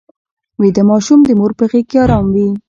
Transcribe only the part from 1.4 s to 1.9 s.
په غېږ